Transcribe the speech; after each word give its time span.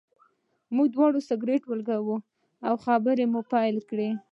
موږ 0.75 0.87
دواړو 0.95 1.19
سګرټ 1.29 1.61
ولګاوه 1.67 2.17
او 2.67 2.73
خبرې 2.85 3.25
مو 3.31 3.41
پیل 3.51 3.77
کړې. 3.89 4.09